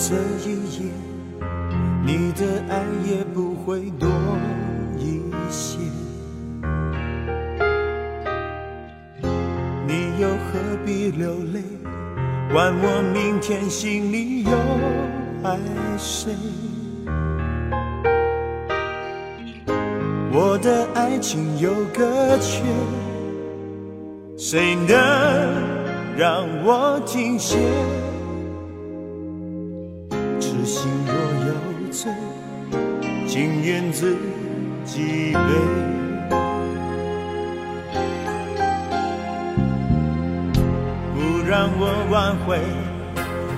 [0.00, 0.14] 这
[0.46, 0.92] 一夜，
[2.06, 4.08] 你的爱也不会多
[4.96, 5.20] 一
[5.50, 5.76] 些。
[9.88, 11.60] 你又何必流泪？
[12.52, 14.52] 管我明天心里又
[15.42, 15.58] 爱
[15.98, 16.32] 谁？
[20.32, 22.62] 我的爱情有个缺，
[24.36, 24.96] 谁能
[26.16, 27.58] 让我停歇？
[41.48, 42.58] 让我挽回，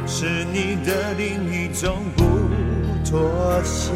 [0.06, 2.22] 是你的另一种不
[3.04, 3.90] 妥协。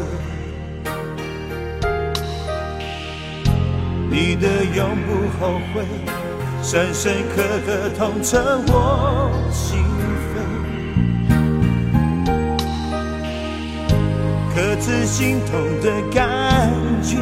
[4.09, 5.85] 你的永不后悔，
[6.61, 9.79] 深深刻刻痛彻我心。
[14.53, 16.69] 各自心痛的感
[17.01, 17.15] 觉，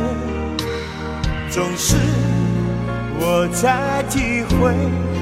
[1.51, 1.95] 总是
[3.19, 5.12] 我在体会。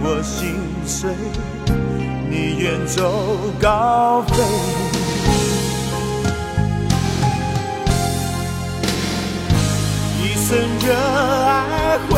[0.00, 0.54] 我心
[0.86, 1.10] 碎，
[2.30, 4.42] 你远走高飞。
[10.22, 10.56] 一生
[10.86, 12.14] 热爱，会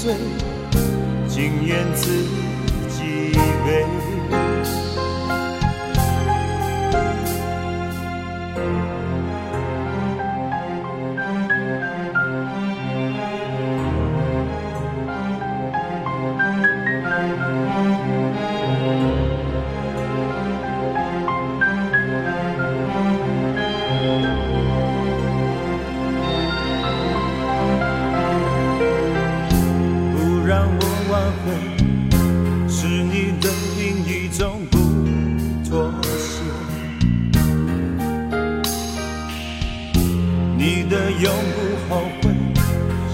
[0.00, 0.14] 有罪，
[1.28, 2.24] 情愿自
[2.88, 3.32] 己
[3.66, 4.09] 背。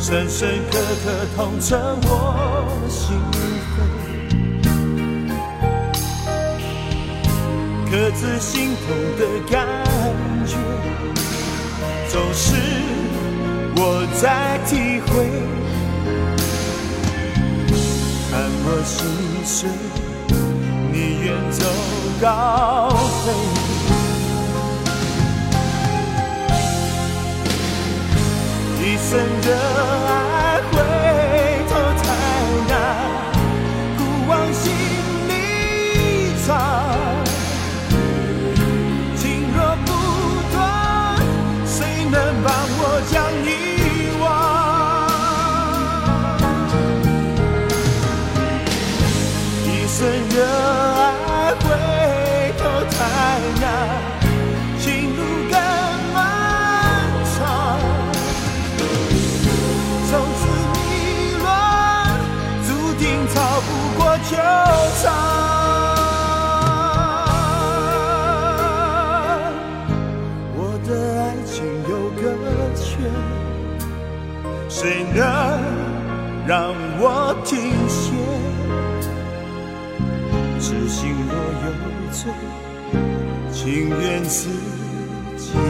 [0.09, 2.09] 深深刻刻痛彻我
[2.89, 3.43] 心扉，
[7.91, 8.87] 各自心痛
[9.19, 9.67] 的感
[10.47, 10.55] 觉，
[12.09, 12.55] 总是
[13.75, 15.27] 我在体会。
[18.31, 18.95] 看我心
[19.45, 19.69] 碎，
[20.93, 21.67] 你远走
[22.23, 22.91] 高
[23.25, 23.76] 飞。
[28.87, 29.51] 一生的
[30.07, 31.26] 爱，回
[82.17, 82.33] 有罪，
[83.53, 84.49] 情愿自
[85.37, 85.67] 己背。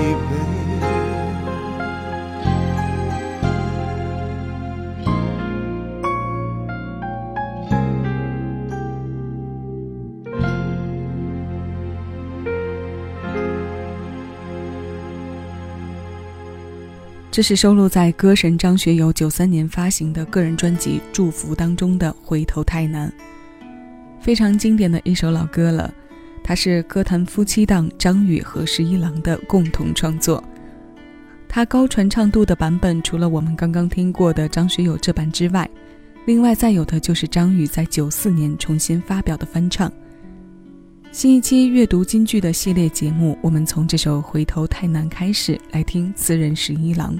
[17.32, 23.10] 这是收录在歌神张学友九三年发行的个人专辑《祝福》当中的《回头太难》，
[24.22, 25.92] 非常经典的一首老歌了。
[26.48, 30.40] 它是歌坛夫妻档张宇和十一郎的共同创作。
[31.48, 35.68] 它高传唱度的版本，除了我们刚刚听过的张学友这版之外，
[36.24, 39.92] 另外再有的就是张宇在九四年重新发表的翻唱。
[41.10, 47.18] 新一期阅读金句的系列节目，我们从这首《回头太难》开始来听词人十一郎。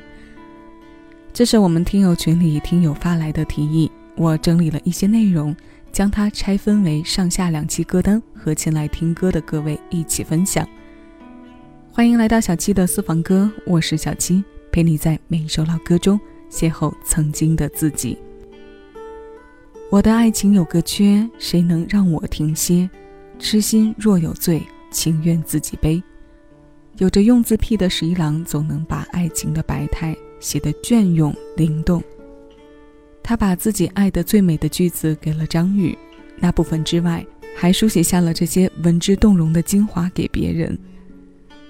[1.32, 5.52] 这是我们听友群里听友发来的提议，我整理了一些内容，
[5.96, 10.68] 将它拆分为上下两期歌单，和前来听歌的各位一起分享。
[11.90, 16.20] 欢迎来到小七的私房歌，我是小七，陪你在每一首老歌中
[16.50, 18.18] 邂逅曾经的自己。
[19.90, 22.90] 我的爱情有个缺，谁能让我停歇？
[23.38, 26.02] 痴心若有罪，情愿自己背。
[26.98, 32.04] 有着用字癖的十一郎，总能把爱情的百态写得隽永灵动。
[33.28, 35.98] 他把自己爱的最美的句子给了张宇，
[36.36, 37.26] 那部分之外，
[37.56, 40.78] 还书写下了这些文之动容的精华给别人。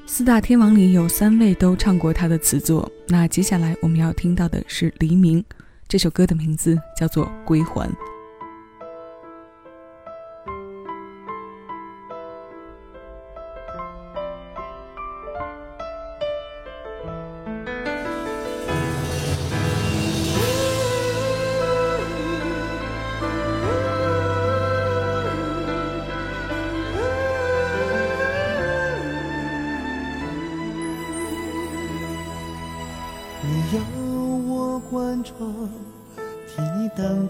[0.05, 5.43] 四大天王里有三位都唱过他的词作，那接下来我们要听到的是黎明，
[5.89, 7.89] 这首歌的名字叫做《归还》。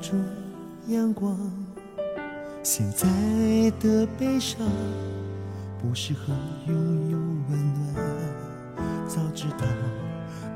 [0.00, 0.12] 住
[0.88, 1.36] 阳光
[2.62, 3.06] 现在
[3.80, 4.60] 的悲伤
[5.80, 6.32] 不适合
[6.66, 8.04] 拥有温暖，
[9.06, 9.64] 早知道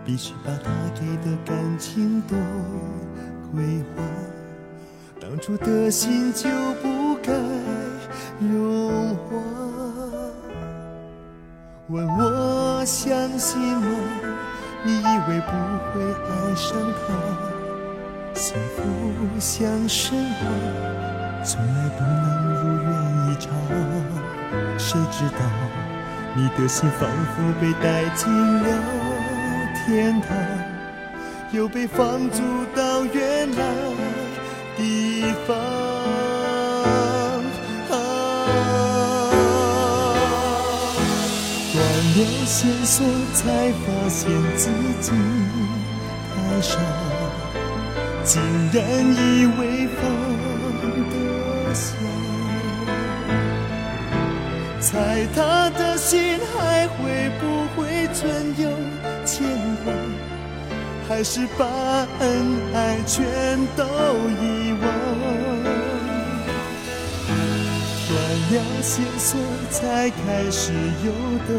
[0.04, 2.36] 必须把他给的感情都
[3.52, 4.02] 归还，
[5.20, 6.48] 当初的心就
[6.82, 7.32] 不该
[8.40, 9.36] 融化。
[11.88, 13.88] 问我相信吗？
[14.84, 15.52] 你以为不
[15.92, 16.76] 会爱上
[17.06, 17.59] 他？
[18.40, 18.80] 幸福
[19.38, 20.40] 像神话，
[21.44, 22.90] 从来不能如愿
[23.28, 23.52] 以偿。
[24.78, 25.40] 谁知道
[26.34, 28.66] 你的心仿佛被带进了
[29.84, 30.34] 天堂，
[31.52, 32.40] 又被放逐
[32.74, 33.62] 到原来
[34.74, 35.54] 地方。
[41.74, 41.78] 断
[42.16, 44.70] 了线索，才发现自
[45.02, 45.12] 己
[46.34, 46.78] 太傻。
[48.32, 48.40] 竟
[48.72, 48.80] 然
[49.12, 50.02] 以为放
[51.10, 51.82] 得下，
[54.80, 58.70] 猜他的心还会不会存有
[59.24, 59.42] 牵
[59.84, 59.92] 挂，
[61.08, 61.66] 还是把
[62.20, 62.24] 恩
[62.72, 63.26] 爱全
[63.76, 63.82] 都
[64.40, 64.86] 遗忘？
[68.06, 68.14] 断
[68.52, 69.40] 了线索，
[69.72, 70.72] 才开始
[71.04, 71.10] 有
[71.48, 71.50] 的，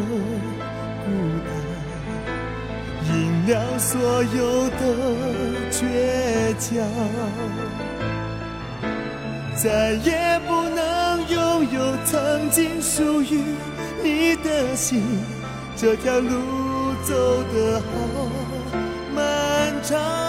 [3.48, 4.82] 了所有的。
[5.72, 6.86] 倔强，
[9.56, 13.42] 再也不能拥有曾经属于
[14.04, 15.02] 你的心。
[15.76, 18.30] 这条路走得好
[19.16, 20.21] 漫长。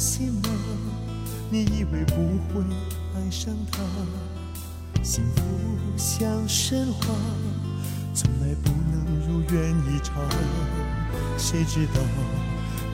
[0.00, 0.48] 相信吗？
[1.50, 2.14] 你以为不
[2.48, 2.64] 会
[3.14, 3.82] 爱上他？
[5.02, 5.42] 幸福
[5.94, 7.14] 像神话，
[8.14, 10.14] 从来不能如愿以偿。
[11.36, 12.00] 谁知道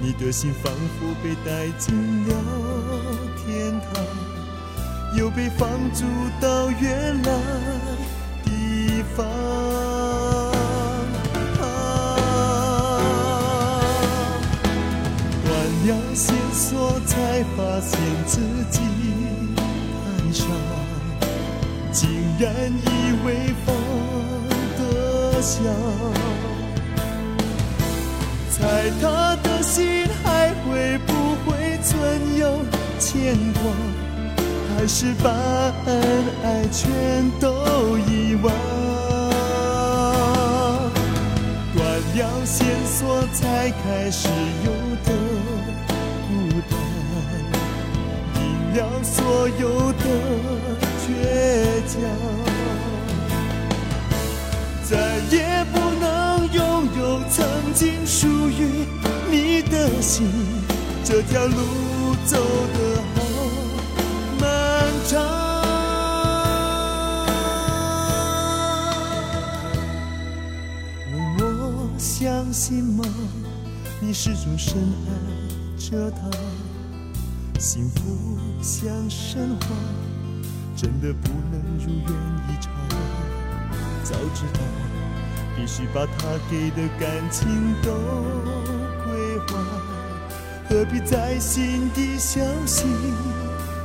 [0.02, 2.34] 你的心仿佛被带进了
[3.36, 4.04] 天堂，
[5.16, 6.02] 又被放逐
[6.40, 7.30] 到原来
[8.42, 9.25] 地方。
[15.86, 16.45] 要线索才才
[17.56, 18.80] 发现自己
[19.56, 19.62] 太
[20.30, 20.44] 傻，
[21.90, 22.86] 竟然以
[23.25, 23.75] 为放
[24.76, 25.54] 得下。
[28.50, 29.04] 猜他
[29.42, 31.12] 的心还会不
[31.44, 32.60] 会存有
[32.98, 33.62] 牵挂，
[34.76, 35.30] 还是把
[35.86, 35.92] 恩
[36.44, 38.52] 爱全都遗忘？
[41.75, 41.84] 断
[42.16, 44.28] 了线索才开始
[44.64, 44.72] 有
[45.04, 45.10] 的，
[48.76, 50.04] 赢了所有的
[51.00, 51.09] 倔
[51.88, 51.99] 强，
[54.85, 54.95] 再
[55.30, 56.04] 也不能
[56.52, 58.87] 拥有曾经属于
[59.30, 60.28] 你的心，
[61.02, 61.56] 这条路
[62.26, 62.37] 走
[62.75, 62.78] 得
[63.14, 63.16] 好
[64.38, 64.45] 漫
[65.09, 65.14] 长。
[71.38, 71.40] 我
[71.97, 73.04] 相信吗？
[74.00, 75.09] 你始终深爱
[75.78, 76.28] 着他，
[77.58, 79.66] 幸福像神话，
[80.76, 82.10] 真的不能如愿
[82.48, 82.70] 以偿。
[84.04, 84.60] 早知道
[85.56, 87.92] 必须把他给的感情都
[89.04, 89.56] 归还，
[90.68, 92.92] 何必在心底小心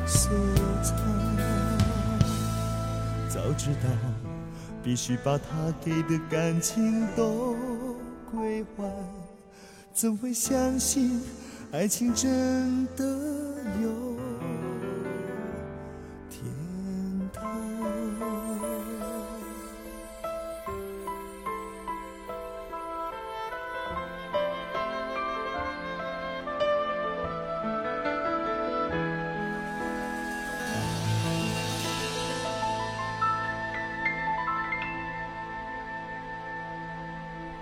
[0.05, 0.29] 收
[0.83, 0.95] 藏？
[3.29, 3.89] 早知道
[4.83, 7.55] 必须把他给的感情都
[8.29, 8.83] 归还，
[9.93, 11.21] 怎会相信
[11.71, 13.30] 爱情真的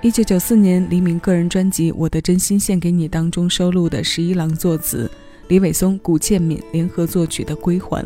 [0.10, 5.08] 一九九四年，黎明个人专辑《我的真心献给你》当中收录的十一郎作词，
[5.50, 8.04] 李伟松、古倩敏联合作曲的《归还》。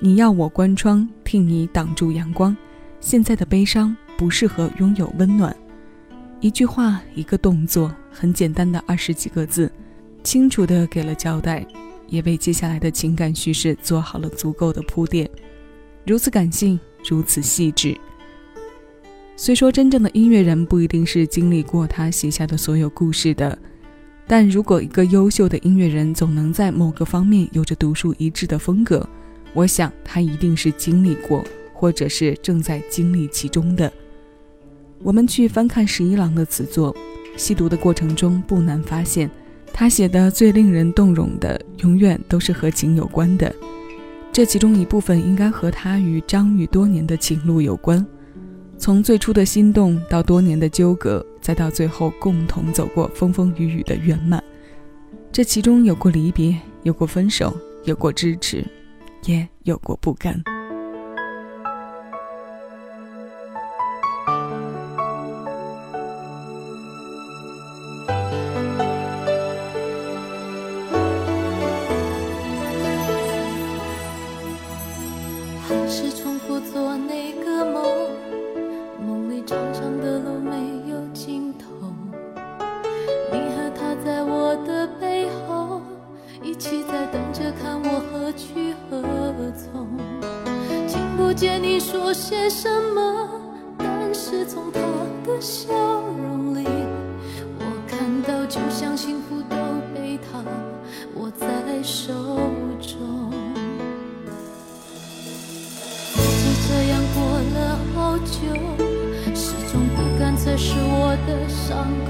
[0.00, 2.56] 你要我关窗，替你挡住阳光。
[2.98, 5.54] 现在的悲伤不适合拥有温暖。
[6.40, 9.70] 一句话，一个动作，很简单的二十几个字，
[10.24, 11.62] 清楚的给了交代，
[12.06, 15.28] 也为接下来的情感叙事做好了足够的铺垫。
[16.06, 17.94] 如此感性，如此细致。
[19.40, 23.56] 虽说真正的音乐人不一定是经历过他写下的所有故事的，
[24.26, 29.08] 但如果一个优秀的音乐人总能在某个方面有着独树一帜的风格，
[29.54, 33.90] 我想他一定是经历过，或者是正在经历其中的。
[35.04, 36.94] 我们去翻看十一郎的词作，
[37.36, 39.30] 细读的过程中不难发现，
[39.72, 43.54] 他写的最令人动容的，永远都是和情有关的。
[44.32, 48.04] 这其中一部分应该和他与张宇多年的情路有关。
[48.78, 54.42] 从最初的心动，到多年的纠葛，再到最后共同走过风风雨雨的圆满，
[55.32, 57.54] 这其中有过离别，有过分手，
[57.84, 58.64] 有过支持，
[59.24, 60.40] 也有过不甘。
[111.26, 112.08] 的伤口，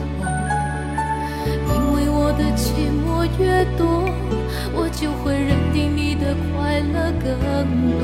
[1.74, 3.06] 因为我的寂寞
[3.38, 4.04] 越多，
[4.74, 7.26] 我就会认定你的快乐更
[7.98, 8.02] 多。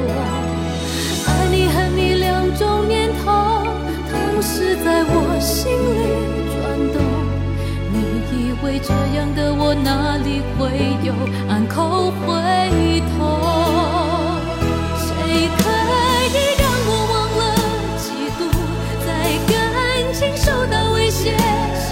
[1.27, 3.67] 爱你恨你两种念头，
[4.11, 5.99] 同时在我心里
[6.53, 6.97] 转动。
[7.93, 7.97] 你
[8.31, 10.61] 以为这样的我哪里会
[11.03, 11.13] 有
[11.49, 12.25] 暗口回
[13.17, 13.19] 头？
[14.99, 15.07] 谁
[15.57, 15.63] 可
[16.35, 17.43] 以让我忘了
[17.97, 18.05] 嫉
[18.39, 18.43] 妒，
[19.07, 19.09] 在
[19.49, 19.53] 感
[20.13, 20.77] 情受到
[21.25, 21.84] 威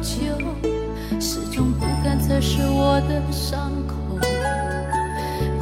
[0.00, 0.16] 就
[1.20, 3.94] 始终不敢擦拭我的伤口，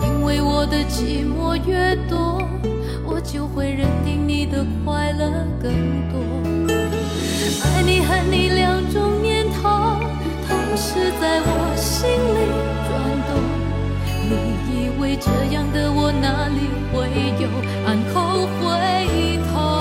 [0.02, 2.42] 因为我的寂寞越多，
[3.04, 5.72] 我就会认定你的快乐更
[6.10, 6.20] 多。
[7.64, 9.68] 爱你恨你两种念头
[10.46, 12.38] 同时在我心里
[12.86, 12.92] 转
[13.26, 13.30] 动，
[14.28, 14.32] 你
[14.70, 17.08] 以为这样的我哪里会
[17.40, 17.48] 有
[17.86, 18.64] 暗口回
[19.50, 19.75] 头？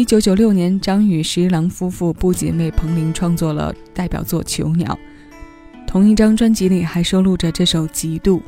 [0.00, 4.98] 一九九六年，张宇、十一郎夫妇不仅为彭羚创作了代表作《囚鸟》，
[5.86, 8.38] 同一张专辑里还收录着这首《嫉妒》。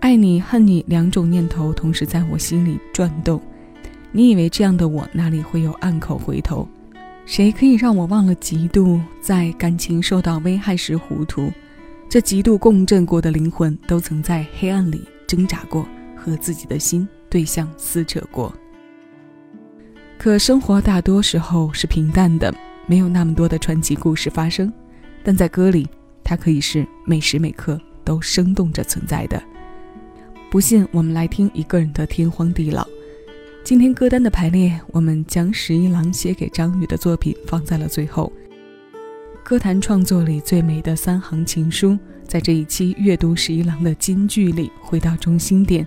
[0.00, 3.40] 爱你恨你两种念头同时在我心里转动。
[4.10, 6.68] 你以为这样的我哪里会有暗口回头？
[7.26, 11.48] 谁可以让我忘了嫉妒，在感情受到危害时糊涂？
[12.08, 18.52] 这极度共振过的灵魂，都曾在黑暗里挣扎过，和自己的心对象撕扯过。
[20.18, 22.52] 可生活大多时候是平淡的，
[22.86, 24.72] 没有那么多的传奇故事发生，
[25.22, 25.86] 但在歌里，
[26.24, 29.40] 它可以是每时每刻都生动着存在的。
[30.50, 32.86] 不信，我们来听一个人的天荒地老。
[33.62, 38.32] 今天歌单的排列，我们将十一郎写给张宇的作品放在了最后。
[39.44, 45.86] 歌坛创作里最美的三行情书，在这一期阅读十一郎的金句里回到中心点。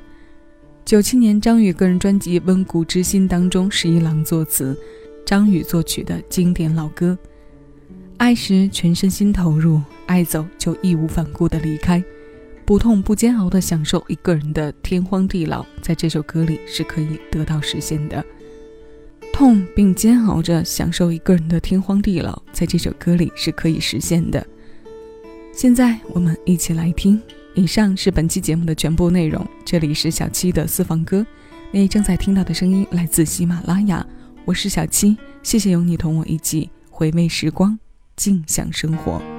[0.89, 4.75] 九七年张宇个人专辑《温故知新》当中，十一郎作词，
[5.23, 7.15] 张宇作曲的经典老歌。
[8.17, 12.03] 爱时全身心投入，爱走就义无反顾的离开，
[12.65, 18.25] 不痛不煎熬的享受一个人的天荒地老，在这首歌里是可以得到实现的。
[19.31, 24.43] 痛并煎熬着享受一个人的天荒地老，在这首歌里是可以实现的。
[25.53, 27.21] 现在我们一起来听。
[27.55, 29.45] 以上是本期节目的全部内容。
[29.65, 31.25] 这里是小七的私房歌，
[31.71, 34.05] 你正在听到的声音来自喜马拉雅，
[34.45, 37.77] 我是小七，谢谢有你同我一起回味时光，
[38.15, 39.38] 静享生活。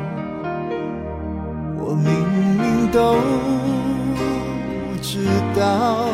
[2.91, 3.15] 都
[5.01, 5.25] 知
[5.57, 6.09] 道，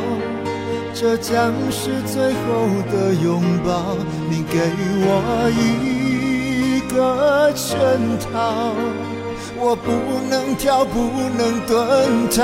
[0.94, 2.38] 这将是最后
[2.92, 3.96] 的拥抱。
[4.30, 4.60] 你给
[5.04, 7.78] 我一个圈
[8.20, 8.74] 套，
[9.60, 9.92] 我不
[10.30, 11.00] 能跳，不
[11.38, 12.40] 能遁逃。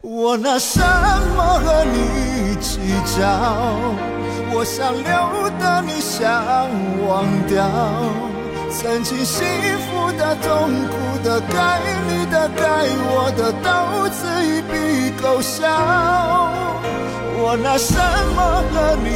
[0.00, 0.80] 我拿什
[1.36, 2.80] 么和你计
[3.16, 3.20] 较？
[4.54, 6.22] 我想留的，你想
[7.06, 8.31] 忘掉。
[8.72, 9.46] 曾经幸
[9.78, 12.62] 福的、痛苦的、该你的、该
[13.04, 14.72] 我的，都自一笔
[15.22, 15.68] 勾销。
[17.38, 17.94] 我拿什
[18.34, 19.06] 么和你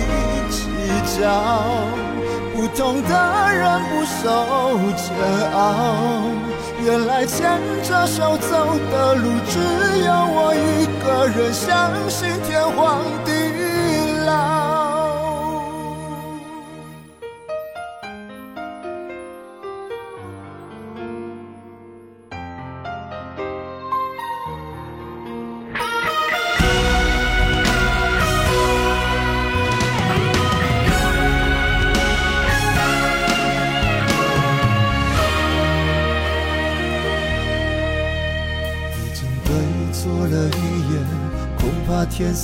[0.51, 0.57] 计
[1.19, 1.25] 较？
[2.55, 3.11] 不同的
[3.53, 4.23] 人不受
[4.95, 5.07] 煎
[5.53, 5.57] 熬。
[6.85, 9.59] 原来牵着手走的路，只
[10.05, 13.31] 有我一个人，相信天荒地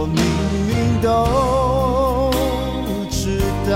[0.00, 0.22] 我明
[0.68, 0.70] 明
[1.02, 2.30] 都
[3.10, 3.74] 知道，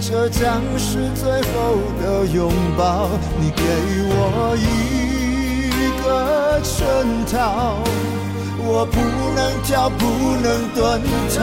[0.00, 3.10] 这将是最后的拥抱。
[3.38, 3.62] 你给
[4.08, 6.80] 我一个圈
[7.30, 7.76] 套，
[8.64, 8.96] 我不
[9.36, 10.06] 能跳，不
[10.40, 10.78] 能遁
[11.36, 11.42] 逃。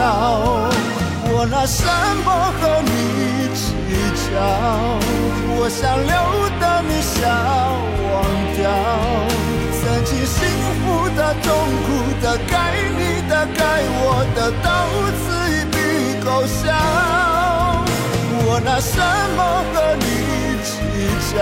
[1.30, 1.84] 我拿什
[2.24, 2.90] 么和你
[3.54, 3.62] 计
[4.26, 4.34] 较？
[5.60, 6.10] 我想留
[6.58, 7.22] 的，你想
[8.02, 8.12] 忘
[8.56, 8.66] 掉。
[9.88, 10.36] 曾经幸
[10.84, 11.48] 福的、痛
[11.86, 11.88] 苦
[12.20, 12.52] 的、该
[12.92, 14.68] 你的、该我的，都
[15.16, 15.76] 此一笔
[16.22, 16.60] 勾销。
[18.44, 19.00] 我拿什
[19.34, 19.40] 么
[19.72, 20.04] 和你
[20.62, 20.68] 计
[21.32, 21.36] 较？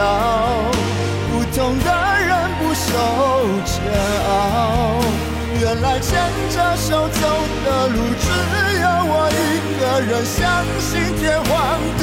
[1.28, 2.30] 不同的人
[2.60, 2.86] 不受
[3.66, 3.74] 煎
[4.30, 4.30] 熬。
[5.58, 6.08] 原来牵
[6.54, 7.20] 着手走
[7.64, 8.24] 的路，只
[8.78, 9.42] 有我一
[9.80, 10.38] 个人，相
[10.78, 11.50] 信天荒
[11.98, 12.02] 地